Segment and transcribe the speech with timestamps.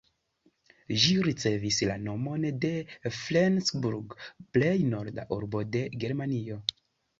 [1.01, 2.71] Ĝi ricevis la nomon de
[3.19, 4.19] Flensburg,
[4.57, 6.61] plej norda urbo de Germanio.